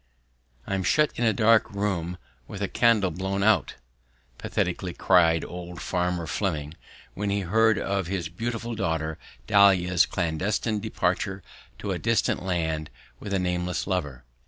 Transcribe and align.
"I'm 0.65 0.81
shut 0.81 1.11
in 1.15 1.25
a 1.25 1.31
dark 1.31 1.69
room 1.69 2.17
with 2.47 2.61
the 2.61 2.67
candle 2.67 3.11
blown 3.11 3.43
out," 3.43 3.75
pathetically 4.39 4.95
cried 4.95 5.45
old 5.45 5.79
Farmer 5.79 6.25
Fleming, 6.25 6.73
when 7.13 7.29
he 7.29 7.41
heard 7.41 7.77
of 7.77 8.07
his 8.07 8.27
beautiful 8.27 8.73
daughter 8.73 9.19
Dahlia's 9.45 10.07
clandestine 10.07 10.79
departure 10.79 11.43
to 11.77 11.91
a 11.91 11.99
distant 11.99 12.41
land 12.41 12.89
with 13.19 13.31
a 13.31 13.37
nameless 13.37 13.85
lover. 13.85 14.23